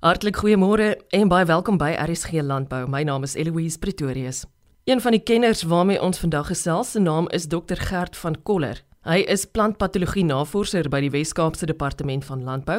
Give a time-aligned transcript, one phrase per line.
[0.00, 2.86] Hartlik goeiemôre en baie welkom by RSG Landbou.
[2.88, 4.46] My naam is Eloise Pretorius.
[4.88, 8.80] Een van die kenners waarmee ons vandag gesels, se naam is Dr Gert van Koller.
[9.04, 12.78] Hy is plantpatologie navorser by die Wes-Kaapse Departement van Landbou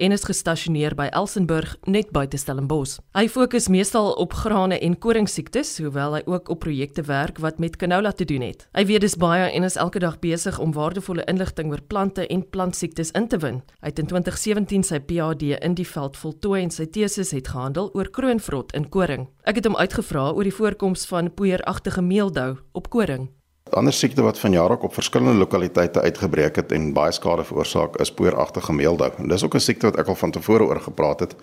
[0.00, 2.98] en is gestasioneer by Elsenburg net buite Stellenbosch.
[3.16, 7.76] Hy fokus meestal op grane en koringsiektes, hoewel hy ook op projekte werk wat met
[7.80, 8.66] canola te doen het.
[8.76, 12.46] Hy weet dis baie en is elke dag besig om waardevolle inligting oor plante en
[12.48, 13.60] plantsiektes in te win.
[13.80, 17.92] Hy het in 2017 sy PhD in die veld voltooi en sy teses het gehandel
[17.94, 19.28] oor kroonvrot in koring.
[19.44, 23.28] Ek het hom uitgevra oor die voorkoms van poeieragtige meeldou op koring.
[23.70, 28.10] Ander siekte wat vanjaar ook op verskillende lokaliteite uitgebreek het en baie skade veroorsaak is
[28.12, 29.10] poeieragtige meeldou.
[29.18, 31.34] En dis ook 'n siekte wat ek al van tevore oor gepraat het.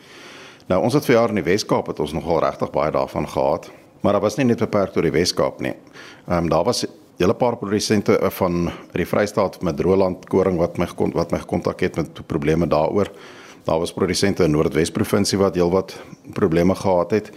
[0.67, 3.71] Nou ons het vir jaar in die Wes-Kaap het ons nogal regtig baie daarvan gehad,
[4.01, 5.73] maar dit was nie net beperk tot die Wes-Kaap nie.
[6.27, 10.77] Ehm um, daar was 'n hele paar produsente van die Vrystaat met Roland koring wat
[10.77, 13.11] my gekon wat my gekontak het met probleme daaroor.
[13.63, 16.01] Daar was produsente in Noordwes provinsie wat heelwat
[16.33, 17.31] probleme gehad het.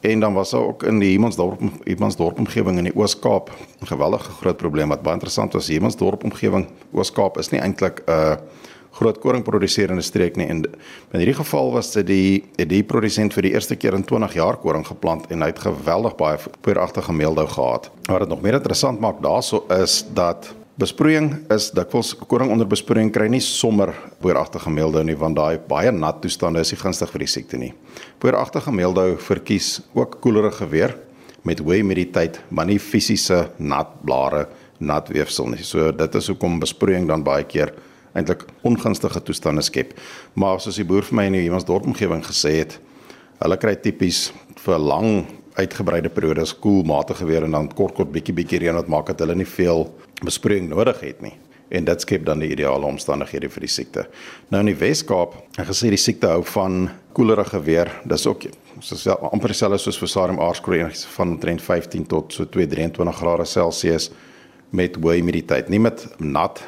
[0.00, 4.30] En dan was daar ook in die Hemansdorp Hemansdorp omgewing in die Oos-Kaap 'n geweldige
[4.30, 5.68] groot probleem wat baie interessant was.
[5.68, 8.34] Hemansdorp omgewing Oos-Kaap is nie eintlik 'n uh,
[8.90, 10.64] groot koringproduserende streek nie en
[11.12, 14.56] in hierdie geval was dit die die produsent vir die eerste keer in 20 jaar
[14.56, 17.90] koring geplant en hy het geweldig baie poeieragtige meeldou gehad.
[18.08, 23.08] Wat dit nog meer interessant maak daarso is dat Besproeiing is dikwels koring onder besproeiing
[23.10, 23.90] kry nie sommer
[24.22, 27.72] poeieragtige meeldou nie want daai baie nat toestande is nie gunstig vir die siekte nie.
[28.22, 30.94] Poeieragtige meeldou verkies ook koelerige weer
[31.42, 34.44] met hoë humiditeit, maar nie fisiese nat blare,
[34.78, 35.66] nat weefsel nie.
[35.66, 37.74] So dit is hoekom besproeiing dan baie keer
[38.14, 39.96] eintlik ongunstige toestande skep.
[40.38, 42.78] Maar soos die boer vir my in die Hemansdorp omgewing gesê het,
[43.42, 44.28] hulle kry tipies
[44.62, 45.24] vir lang
[45.58, 49.26] uitgebreide periodes koel matige weer en dan kort kort bietjie bietjie reën wat maak dat
[49.26, 49.88] hulle nie veel
[50.24, 51.34] besproeiing nodig het nie
[51.68, 54.06] en dit skep dan die ideale omstandighede vir die siekte.
[54.52, 57.90] Nou in die Wes-Kaap, ek gesê die siekte hou van koelerige weer.
[58.08, 58.46] Dis ook
[58.84, 64.10] soos amper dieselfde soos vir Sarum aardskroei van omtrent 15 tot so 223 grade Celsius
[64.70, 65.68] met hoë humiditeit.
[65.72, 66.62] Nie met nat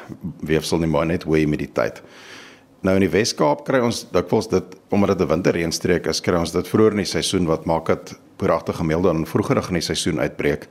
[0.45, 2.01] weefsel nie, maar net hoë humiditeit.
[2.81, 6.51] Nou in die Wes-Kaap kry ons dikwels dit omdat dit 'n winterreënstreek is, kry ons
[6.51, 10.19] dit vroeër in die seisoen wat maak dit pragtige gemiddelde in vroeër in die seisoen
[10.19, 10.67] uitbreek.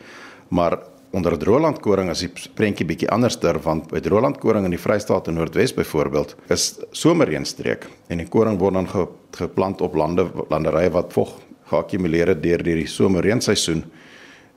[0.51, 0.79] Maar
[1.11, 5.29] onder Droland koring is die prentjie bietjie anderster want by Droland koring in die Vrystaat
[5.29, 9.07] en Noordwes byvoorbeeld is somerreënstreek en die koring word dan ge,
[9.39, 11.35] geplant op lande landerye wat vog
[11.71, 13.85] geakkumuleer het deur die somerreënseisoen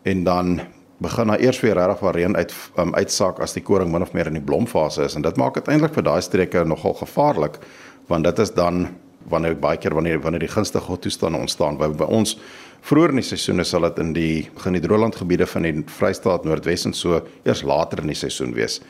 [0.03, 0.59] en dan
[1.03, 4.13] begin daar eers weer regtig waar reën uit um, uitsak as die koring min of
[4.13, 5.15] meer in die blomfase is.
[5.17, 7.59] En dit maak dit eintlik vir daai streke nogal gevaarlik
[8.07, 8.87] want dit is dan
[9.31, 12.37] wanneer baie keer wanneer wanneer die gunstige toestande ontstaan by, by ons
[12.83, 16.43] vroeër in die seisoen sal dit in die begin die droëland gebiede van die Vrystaat
[16.47, 18.81] Noordwes en so eers later in die seisoen wees.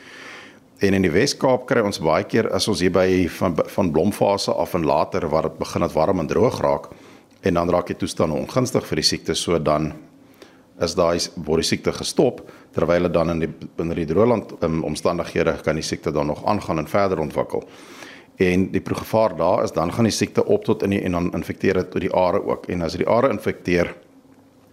[0.82, 3.06] En in die Wes-Kaap kry ons baie keer as ons hier by
[3.38, 6.90] van van blomfase af en later waar dit begin het warm en droog raak
[7.44, 9.92] en dan raak die toestande ongunstig vir die siekte so dan
[10.82, 12.40] is daai word die siekte gestop
[12.74, 16.42] terwyl dit dan in die binne die droëland um, omstandighede kan die siekte dan nog
[16.50, 17.62] aangaan en verder ontwikkel
[18.36, 21.32] en die gevaar daar is dan gaan die siekte op tot in die, en dan
[21.32, 22.66] infekteer dit die are ook.
[22.66, 23.94] En as dit die are infekteer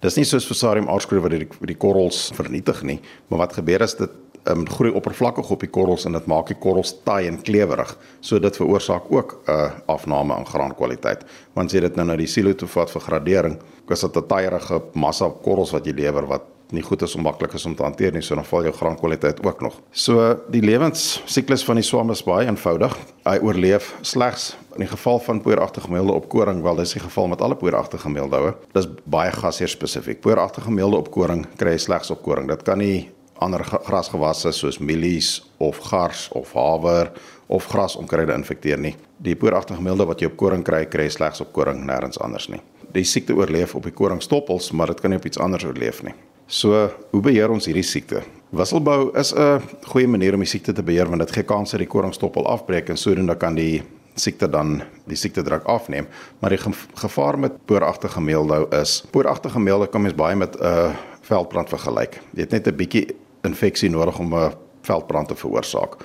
[0.01, 2.99] dis nie soos Fusarium aardskroewe wat die die korrels vernietig nie
[3.29, 4.13] maar wat gebeur is dit
[4.49, 8.39] um, groei oppervlakkig op die korrels en dit maak die korrels taai en klewerig so
[8.39, 12.27] dit veroorsaak ook 'n uh, afname in graankwaliteit want as jy dit nou na die
[12.27, 13.59] silo toe vat vir gradering
[13.91, 16.41] is dit 'n taaierige massa korrels wat jy lewer wat
[16.71, 19.45] nie goed is om maklik is om te hanteer nie, so dan val jou graankwaliteit
[19.45, 19.77] ook nog.
[19.91, 22.95] So die lewensiklus van die swam is baie eenvoudig.
[23.27, 27.27] Hy oorleef slegs in die geval van poeieragtige meelde op koring, wel dis die geval
[27.27, 28.55] met alle poeieragtige meeldoue.
[28.71, 30.21] Dis baie gasheer spesifiek.
[30.23, 32.47] Poeieragtige meelde op koring kry jy slegs op koring.
[32.47, 33.09] Dit kan nie
[33.41, 37.11] ander grasgewasse soos mielies of gars of haver
[37.51, 38.95] of grasonkruide infekteer nie.
[39.19, 42.61] Die poeieragtige meelde wat jy op koring kry, kry slegs op koring, nêrens anders nie.
[42.95, 46.13] Die siekte oorleef op die koringstoppels, maar dit kan nie op iets anders oorleef nie.
[46.51, 48.23] So, hoe beheer ons hierdie siekte?
[48.51, 51.79] Wisselbou is 'n goeie manier om die siekte te beheer want dit gee kans dat
[51.79, 53.83] die koringstoppel afbreek en sodoende kan die
[54.15, 56.07] siekte dan die siekte druk afneem.
[56.39, 56.59] Maar die
[56.95, 62.19] gevaar met pooragtige meeldou is, pooragtige meeldou kan mens baie met 'n uh, veldbrand vergelyk.
[62.33, 65.95] Jy het net 'n bietjie infeksie nodig om 'n veldbrand te veroorsaak.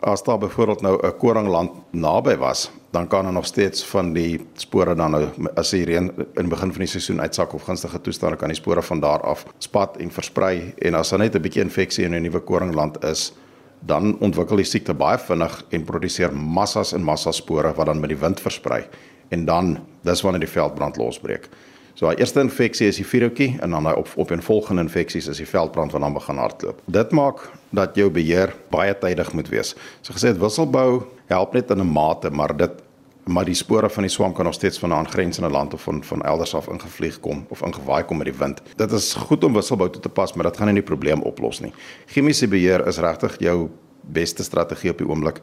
[0.00, 4.46] As daar byvoorbeeld nou 'n koringland naby was, dan kan er nog steeds van die
[4.54, 8.36] spore dan nou as die reën in begin van die seisoen uitsak of gunstige toestande
[8.36, 10.74] kan die spore van daar af spat en versprei.
[10.78, 13.32] En as daar net 'n bietjie infeksie in 'n nuwe koringland is,
[13.78, 18.08] dan ontwikkel die siekte baie vinnig en produseer massas en massas spore wat dan met
[18.08, 18.84] die wind versprei.
[19.28, 21.48] En dan dis wanneer die veldbrand losbreek.
[21.94, 25.28] So daai eerste infeksie is die virootjie en dan daai op op en volgende infeksies
[25.30, 26.80] is die veldbrand wat dan begin hardloop.
[26.90, 29.74] Dit maak dat jou beheer baie tydig moet wees.
[30.02, 32.82] So gesê het wisselbou help net in 'n mate, maar dit
[33.24, 36.04] maar die spore van die swam kan nog steeds van 'n aangrensende land of van
[36.04, 38.62] van elders af ingevlieg kom of ingewaai kom met die wind.
[38.76, 41.60] Dit is goed om wisselbou toe te pas, maar dit gaan nie die probleem oplos
[41.60, 41.72] nie.
[42.06, 43.70] Chemiese beheer is regtig jou
[44.00, 45.40] beste strategie op die oomblik.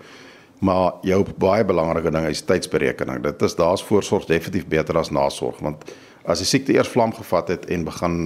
[0.62, 3.24] Maar jou baie belangrike ding is tydsberekening.
[3.26, 5.86] Dit is daar's voorsorg definitief beter as nasorg want
[6.30, 8.18] as die siekte eers vlam gevat het en begin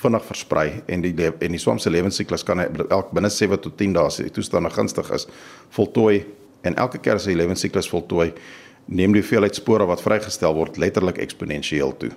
[0.00, 3.94] vinnig versprei en die en die swam se lewensiklus kan elk binne 7 tot 10
[3.94, 5.28] dae as die toestande gunstig is
[5.76, 6.24] voltooi
[6.66, 8.32] en elke keer as hy lewensiklus voltooi
[8.88, 12.10] neem die hoeveelheid spore wat vrygestel word letterlik eksponensieel toe.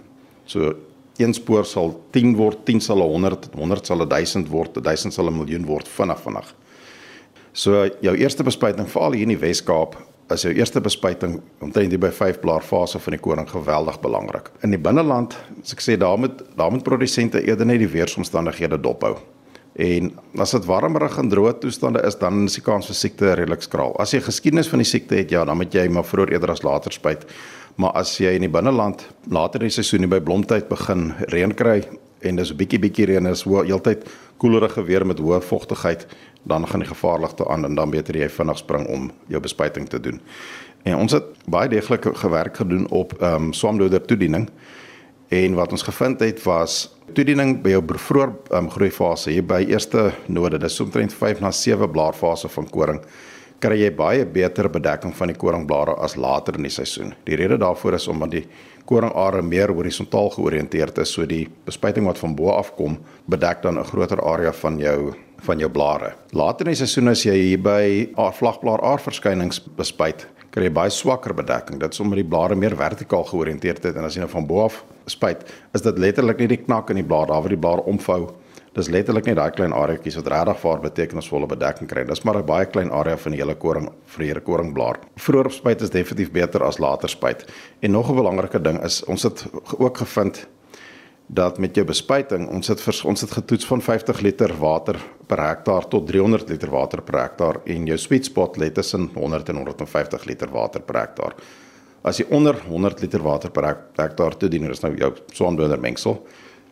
[0.47, 0.73] So
[1.19, 5.37] een spoor sal 10 word, 10 sal 100, 100 sal 1000 word, 1000 sal 'n
[5.37, 6.53] miljoen word vinnig vinnig.
[7.53, 9.97] So jou eerste bespuiting veral hier in die Wes-Kaap
[10.31, 14.47] is jou eerste bespuiting omtrent hier by 5 blaar fase van die koring geweldig belangrik.
[14.63, 18.79] In die binneland, as ek sê daar moet daar moet produsente eerder net die weeromstandighede
[18.79, 19.17] dophou.
[19.75, 23.63] En as dit warmerig en droë toestande is, dan is die kans vir siekte redelik
[23.63, 23.95] skraal.
[23.99, 26.63] As jy geskiedenis van die siekte het, ja, dan moet jy maar vroeër eerder as
[26.63, 27.27] later spuit.
[27.79, 31.81] Maar as jy in die binneland later in die seisoen by blomtyd begin reën kry
[32.21, 36.07] en dis 'n bietjie bietjie reën is, hoe heeltyd koelerige weer met hoë vogtigheid,
[36.43, 39.99] dan gaan die gevaarligte aan en dan beter jy vinnig spring om jou bespuiting te
[39.99, 40.21] doen.
[40.83, 44.49] En ons het baie deeglik gewerk gedoen op ehm um, swamdoder toediening.
[45.27, 50.11] En wat ons gevind het was toediening by jou vroeë um, groeifase hier by eerste
[50.27, 53.01] node, dis omtrent 5 na 7 blaarfase van koring,
[53.61, 57.13] kry jy baie beter bedekking van die koringblare as later in die seisoen.
[57.27, 58.45] Die rede daarvoor is omdat die
[58.89, 62.97] koringare meer horisontaal georiënteerd is, so die bespuiting wat van bo af kom,
[63.29, 66.13] bedek dan 'n groter area van jou van jou blare.
[66.31, 71.33] Later in die seisoen as jy hier by vlagblaar aardverskynings bespuit, kry jy baie swakker
[71.33, 71.79] bedekking.
[71.79, 74.63] Dit is omdat die blare meer vertikaal georiënteerd het en as jy nou van bo
[74.65, 75.41] af spuit,
[75.73, 78.33] is dit letterlik nie die knak in die blaar daar waar die blaar omvou.
[78.71, 82.05] Dis letterlik net daai klein areetjies wat regtig vir betekenisvolle bedekking kry.
[82.07, 84.99] Dis maar 'n baie klein area van die hele koring vir die koringblaar.
[85.17, 87.45] Vroeër spuit is definitief beter as later spuit.
[87.81, 89.45] En nog 'n belangrike ding is ons het
[89.77, 90.47] ook gevind
[91.27, 94.95] dat met jou bespuiting ons het vers, ons het getoets van 50 liter water
[95.27, 99.49] per hektaar tot 300 liter water per hektaar en jou sweet spot lê tussen 100
[99.49, 101.33] en 150 liter water per hektaar.
[102.03, 106.25] As jy onder 100 liter water per hektaar toedien, dis nou jou swamdonder mengsel,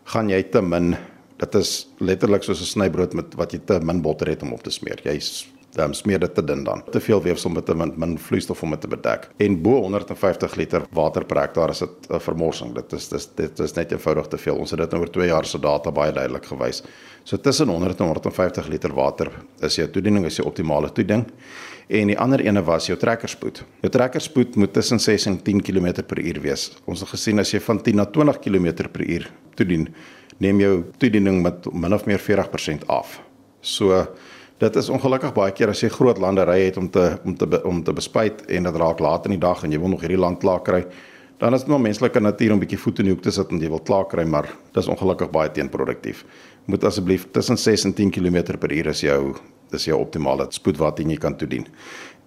[0.04, 0.96] gaan jy te min
[1.40, 4.62] dit is letterlik soos 'n snybrood met wat jy te min botter het om op
[4.62, 5.00] te smeer.
[5.04, 6.82] Jy's dan smeer dit te dun dan.
[6.90, 9.28] Te veel weefsel met te min, min vloeistof om dit te bedek.
[9.36, 12.74] En bo 150 liter water per hektaar is dit 'n vermorsing.
[12.74, 14.56] Dit is dis dit is net eenvoudig te veel.
[14.56, 16.82] Ons het dit nou oor 2 jaar se data baie duidelik gewys.
[17.24, 21.26] So tussen 100 en 150 liter water is jou toediening is jou optimale toediening.
[21.88, 23.64] En die ander ene was jou trekkerspoed.
[23.80, 26.72] Jou trekkerspoed moet tussen 6 en 10 km/h wees.
[26.84, 29.88] Ons het gesien as jy van 10 na 20 km/h toedien,
[30.40, 33.20] neem jou toediening met min of meer 40% af.
[33.60, 34.06] So
[34.60, 37.78] Dit is ongelukkig baie keer as jy groot landery het om te om te om
[37.80, 40.36] te bespuit en dit raak laat in die dag en jy wil nog hierdie land
[40.42, 40.82] klaar kry,
[41.40, 43.62] dan is dit maar menslike natuur om bietjie voet in die hoek te sit en
[43.62, 46.26] jy wil klaar kry, maar dis ongelukkig baie teenproduktief.
[46.68, 49.32] Moet asseblief tussen 6 en 10 km/h is jou
[49.70, 51.64] dis jou optimale spoed wat jy kan toedien.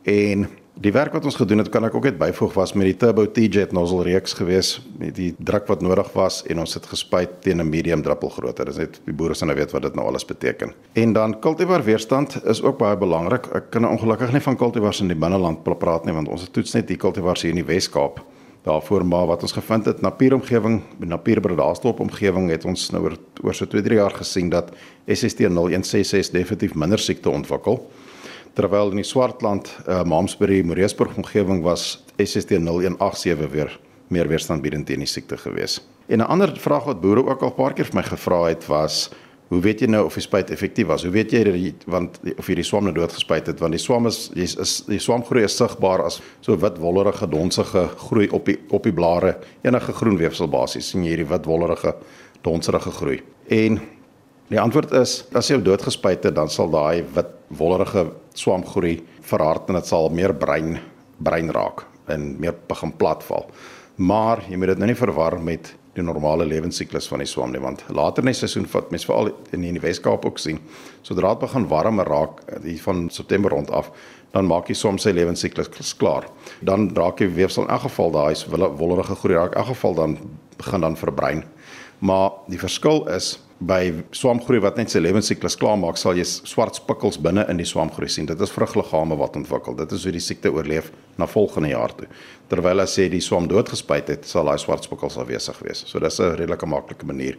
[0.04, 2.96] En Die werk wat ons gedoen het, kan ek ook net byvoeg was met die
[2.98, 7.36] Turbo T-Jet nozzle reeks gewees met die druk wat nodig was en ons het gespuit
[7.46, 8.66] teen 'n medium druppelgrootte.
[8.66, 10.74] Dit is net die boere se nou weet wat dit nou alles beteken.
[10.94, 13.46] En dan kultivar weerstand is ook baie belangrik.
[13.54, 16.74] Ek kan ongelukkig nie van kultivars in die binneland praat nie want ons het toets
[16.74, 18.26] net die kultivars hier in die Wes-Kaap.
[18.64, 23.66] Daarvoor maar wat ons gevind het, napieromgewing, napierbredaalstop omgewing het ons nou oor oor so
[23.66, 24.72] 2-3 jaar gesien dat
[25.06, 27.90] SST 0166 definitief minder siekte ontwikkel
[28.54, 33.80] terwyl in die Swartland, uh, Mamsbury, Moreesburg omgewing was SST 0187 weer
[34.14, 35.80] meer weerstand biedend teen die siekte gewees.
[36.07, 38.66] En 'n ander vraag wat boere ook al 'n paar keer vir my gevra het
[38.68, 39.10] was
[39.54, 41.04] Hoe weet jy nou of die spuit effektief was?
[41.06, 44.07] Hoe weet jy die, want of hierdie swam nou dood gespuit het want die swam
[44.10, 48.57] is is, is die swamgroei is sigbaar as so wit wollerige donsige groei op die
[48.74, 51.94] op die blare enige groen weefsel basies sien jy hierdie wit wollerige
[52.42, 53.19] donserige groei.
[53.54, 53.78] En
[54.54, 58.04] Die antwoord is as jy dood gespuit het, dan sal daai wit wollerige
[58.38, 60.76] swam groei verhard en dit sal meer bruin
[61.24, 63.48] bruin raak en meer begin platval.
[63.98, 67.62] Maar jy moet dit nou nie verwar met die normale lewensiklus van die swam nie
[67.62, 70.60] want later in die seisoen vat mense veral in die Weskaap ook sien
[71.06, 73.92] sodra dit begin warmer raak hier van September rond af
[74.33, 76.26] dan maak hy soms sy lewensiklus klaar
[76.66, 80.18] dan raak die weefsel in elk geval daai wollerige groei raak in elk geval dan
[80.57, 81.45] begin dan verbruin
[82.02, 86.80] maar die verskil is by swamgroei wat net sy lewensiklus klaar maak, sal jy swart
[86.80, 88.26] spikkels binne in die swamgroei sien.
[88.30, 89.76] Dit is vrugliggame wat ontwikkel.
[89.80, 92.07] Dit is hoe die siekte oorleef na volgende jaar toe.
[92.50, 95.83] Terwyl as jy die swam doodgespuit het, sal daai swart spikkels afwesig wees.
[95.88, 97.38] So dis 'n redelike maklike manier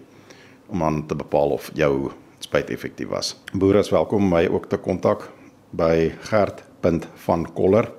[0.68, 3.36] om aan te bepaal of jou spuit effektief was.
[3.52, 5.30] Boere is welkom om my ook te kontak
[5.72, 7.90] by gert.vankoller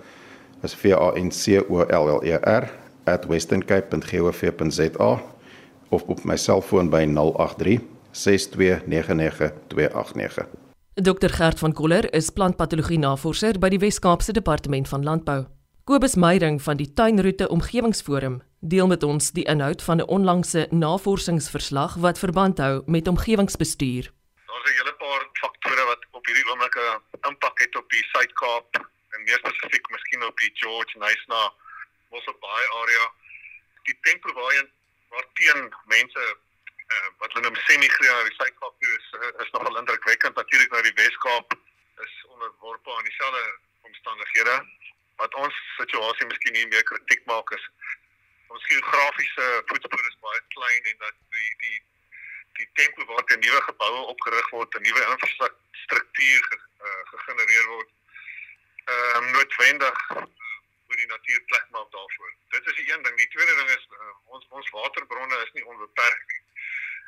[0.65, 2.72] Dis V A N C O L L E R
[3.27, 5.22] @westerncape.gov.za
[5.89, 10.48] of op my selfoon by 083 6299289.
[10.93, 15.45] Dr Gert van Koller is plantpatologie navorser by die Wes-Kaapse Departement van Landbou.
[15.84, 21.95] Kobus Meyding van die Tuinroete Omgewingsforum deel met ons die inhoud van 'n onlangse navorsingsverslag
[22.05, 24.03] wat verband hou met omgewingsbestuur.
[24.48, 28.67] Daar's 'n hele paar faktore wat op hierdie oomblik 'n impak het op die Suid-Kaap
[29.13, 31.53] en meer spesifiek miskien op die George Nyasna
[32.12, 33.05] Mosselbaai area.
[33.84, 34.69] Die tempo waarheen
[35.10, 36.38] waar teen mense
[36.93, 39.07] uh, wat hulle noem semi-grea in die Suid-Kaap is
[39.45, 40.35] is nogal indrukwekkend.
[40.35, 41.57] Natuurlik nou die Wes-Kaap
[42.05, 43.43] is onderworpe aan dieselfde
[43.81, 44.57] omstandighede
[45.15, 47.67] wat ons situasie miskien nie meer kritiek maak is
[48.55, 51.77] ons geografiese voetspore is baie klein en dat die die
[52.59, 57.89] die tempo waarteen nuwe geboue opgerig word en nuwe infrastruktuur ge, uh, gegenereer word
[58.93, 62.31] uh, noodwendig vir die natuur plek maak daarvoor.
[62.55, 63.17] Dit is die een ding.
[63.19, 66.34] Die tweede ding is uh, ons ons waterbronne is nie onbeperk nie.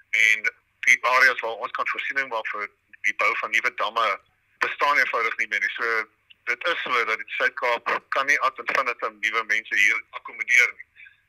[0.10, 0.50] En
[0.88, 2.70] die areas waar ons kan voorsiening maak vir
[3.02, 4.20] die bou van nuwe damme
[4.64, 5.74] bestaan eenvoudig nie meer nie.
[5.76, 6.08] So
[6.52, 10.88] dit is so dat die Suid-Kaap kan nie ad infinitum nuwe mense hier akkommodeer nie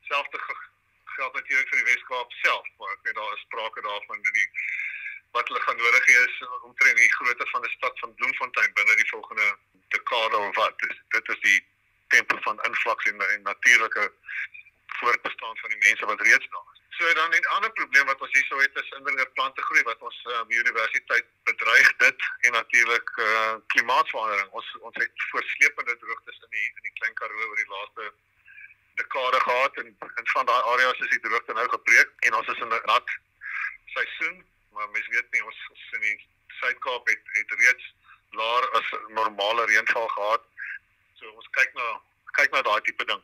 [0.09, 0.39] selfde
[1.05, 4.49] geld natuurlik vir die Weskaap self, maar ek weet daar is sprake daarvan dat die
[5.37, 8.95] wat hulle gaan nodig hê is omtrent die grootte van die stad van Bloemfontein binne
[9.01, 9.49] die volgende
[9.95, 10.79] dekade of wat.
[10.85, 11.59] Dis dit is die
[12.15, 14.07] tempo van invloed en, en natuurlike
[15.01, 16.68] voortbestaan van die mense wat reeds daar.
[16.99, 20.23] So dan 'n ander probleem wat ons hierso het is indringer plante groei wat ons
[20.25, 24.49] uh, biodiversiteit bedreig dit en natuurlik uh, klimaatsverandering.
[24.49, 28.11] Ons ons het voorslepende droogtes in die in die Klein Karoo oor die laaste
[29.01, 29.85] dekade gehad en
[30.21, 33.15] in van daai areas is die droogte nou gebreek en ons is in 'n nat
[33.95, 35.59] seisoen, maar mens weet nie ons
[35.91, 36.19] in die
[36.59, 37.93] Suid-Kaap het het reeds
[38.29, 40.43] laer as normale reënval gehad.
[41.15, 41.87] So ons kyk na
[42.31, 43.23] kyk na daai tipe ding.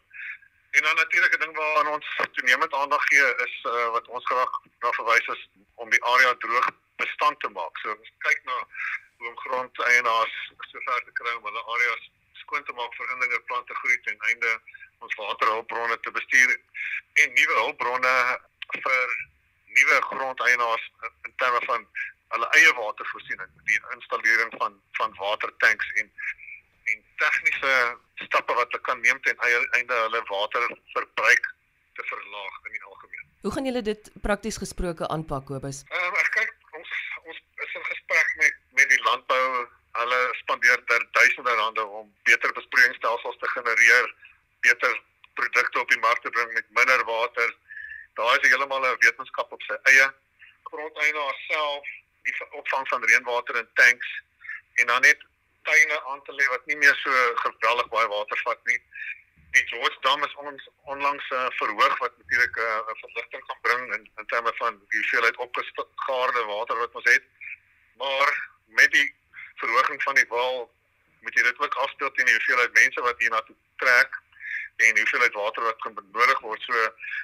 [0.76, 4.52] En dan natuurlik 'n ding waaraan ons toenemend aandag gee is uh, wat ons graag
[4.80, 7.78] na verwys is om die area droog bestand te maak.
[7.78, 8.58] So ons kyk na
[9.18, 10.36] hoe om grondeienaars
[10.72, 14.52] sover te kry om hulle areas skoon te maak vir indringer plante groei ten einde
[15.00, 16.52] ons waterhulpbronne te bestuur
[17.24, 18.16] en nuwe hulpbronne
[18.86, 19.16] vir
[19.78, 20.92] nuwe grondeienaars
[21.28, 21.88] in terme van
[22.34, 26.12] hulle eie watervoorsiening, die installering van van watertanks en
[26.94, 27.76] en tegniese
[28.24, 29.38] stappe wat hulle kan neem ten
[29.78, 31.54] einde hulle waterverbruik
[31.94, 33.26] te verlaag in die algemeen.
[33.42, 35.84] Hoe gaan julle dit prakties gesproke aanpak, Kobus?
[35.90, 36.94] Ehm um, ek kyk ons
[37.24, 39.68] ons is in gesprek met met die landbou.
[39.96, 44.10] Hulle spandeer ter duisende rande om beter besproeiingsstelsels te genereer
[44.68, 44.98] beter
[45.40, 47.56] produkte op die mark te bring met minder water.
[48.20, 50.08] Daar is heeltemal 'n wetenskap op sy eie
[50.64, 51.88] grondeienaar self
[52.26, 54.10] die opvang van reënwater in tanks
[54.82, 55.26] en dan net
[55.70, 57.12] tuine aan te lê wat nie meer so
[57.44, 58.80] geweldig baie water vat nie.
[59.56, 63.94] Die George Dam is onlangs onlangs uh, verhoog wat natuurlik 'n uh, verligting gaan bring
[63.98, 67.24] in in terme van die hoeveelheid opgegaarde water wat ons het.
[68.04, 68.32] Maar
[68.66, 69.08] met die
[69.56, 70.72] verhoging van die wal
[71.22, 74.22] moet jy dit ook afspeel teen die hoeveelheid mense wat hiernatoe trek
[74.76, 76.62] en hoeveelheid water wat kan benodig word.
[76.62, 76.74] So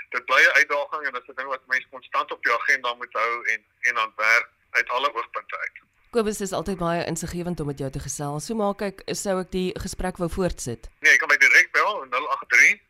[0.10, 2.94] dit bly 'n uitdaging en dit is 'n ding wat mense konstant op die agenda
[2.94, 5.91] moet hou en en aan werk uit alle oogpunte uit.
[6.12, 8.50] Kobus is altyd baie insiggewend om met jou te gesels.
[8.50, 10.90] So maak ek sou ek die gesprek wou voortsit.
[11.00, 12.82] Nee, ek kan my direk bel 083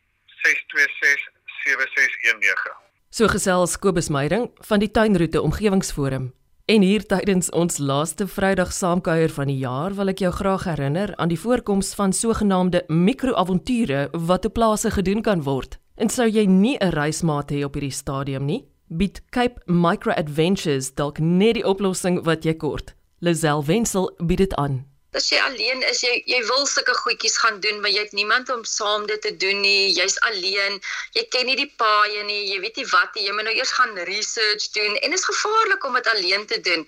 [0.42, 1.28] 626
[1.62, 2.72] 7619.
[3.14, 6.32] So gesels Kobus Meyding van die Tuinroete Omgewingsforum.
[6.66, 11.12] En hier tydens ons laaste Vrydag saamkuier van die jaar wil ek jou graag herinner
[11.22, 15.78] aan die voorkoms van sogenaamde mikroavonture wat op plase gedoen kan word.
[15.94, 20.90] En sou jy nie 'n reismaat hê op hierdie stadium nie, bied Cape Micro Adventures
[20.94, 22.96] dalk net die oplossing wat jy kort.
[23.24, 24.82] Lazel Wenzel bied dit aan.
[25.14, 28.48] As jy alleen is, jy jy wil sulke goedjies gaan doen, maar jy het niemand
[28.50, 29.92] om saam dit te doen nie.
[29.94, 30.80] Jy's alleen.
[31.14, 32.40] Jy ken nie die paaie nie.
[32.50, 33.28] Jy weet nie wat nie.
[33.28, 36.58] Jy moet nou eers gaan research doen en dit is gevaarlik om dit alleen te
[36.66, 36.82] doen.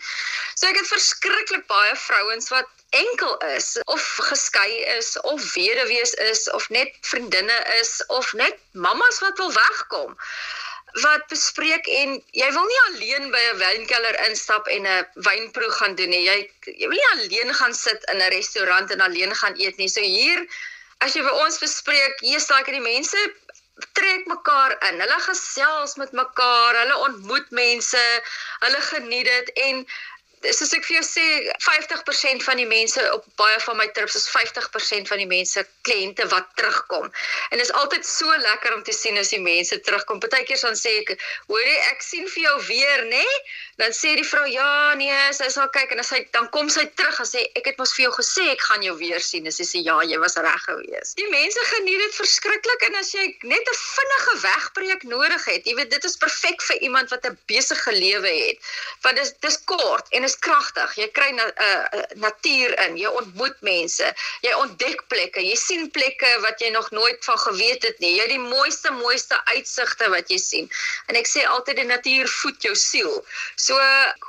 [0.57, 6.49] So ek het verskriklik baie vrouens wat enkel is of geskei is of weduwees is
[6.51, 10.19] of net vriendinne is of net mammas wat wil wegkom
[11.03, 15.95] wat bespreek en jy wil nie alleen by 'n wynkelder instap en 'n wynproe gaan
[15.95, 16.23] doen nie.
[16.23, 16.37] Jy
[16.67, 19.89] jy wil nie alleen gaan sit in 'n restaurant en alleen gaan eet nie.
[19.89, 20.47] So hier
[21.01, 23.19] as jy by ons bespreek, hier staan ek en die mense
[23.93, 25.01] trek mekaar in.
[25.01, 28.05] Hulle gesels met mekaar, hulle ontmoet mense,
[28.61, 29.87] hulle geniet dit en
[30.53, 31.25] soos ek vir jou sê,
[31.65, 36.27] 50% van die mense op baie van my trips is 50% van die mense kliënte
[36.33, 37.07] wat terugkom.
[37.51, 40.21] En dit is altyd so lekker om te sien as die mense terugkom.
[40.21, 41.15] Partykeer dan sê ek,
[41.49, 43.27] "Hoorie, ek sien vir jou weer, nê?"
[43.77, 46.85] Dan sê die vrou, "Ja, nee, sy sal kyk." En as sy dan kom sy
[46.95, 49.53] terug en sê, "Ek het mos vir jou gesê ek gaan jou weer sien." En
[49.53, 53.37] sy sê, "Ja, jy was reg gewees." Die mense geniet dit verskriklik en as jy
[53.43, 57.39] net 'n vinnige wegbreek nodig het, jy weet, dit is perfek vir iemand wat 'n
[57.47, 58.59] besige lewe het.
[59.03, 60.95] Want dis dis kort en is kragtig.
[60.97, 65.91] Jy kry 'n na, uh, natuur in, jy ontmoet mense, jy ontdek plekke, jy sien
[65.91, 68.15] plekke wat jy nog nooit van geweet het nie.
[68.17, 70.71] Jy het die mooiste mooiste uitsigte wat jy sien.
[71.07, 73.25] En ek sê altyd die natuur voed jou siel.
[73.57, 73.79] So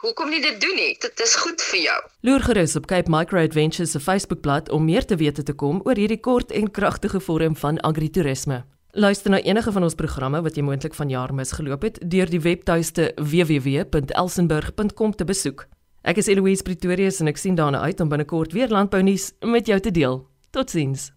[0.01, 0.97] hoekom nie dit doen nie?
[0.99, 1.99] Dit is goed vir jou.
[2.21, 5.95] Loer gerus op Cape Micro Adventures se Facebookblad om meer te weet te kom oor
[5.95, 8.63] hierdie kort en kragtige vorm van agritourisme.
[8.97, 13.09] Luister na enige van ons programme wat jy moontlik vanjaar misgeloop het deur die webtuiste
[13.19, 15.65] www.elsenburg.com te besoek.
[16.05, 19.65] Ek is Eloise Pretorius en ek sien daarna uit om binnekort weer landbou nuus met
[19.65, 20.19] jou te deel.
[20.53, 21.14] Totsiens.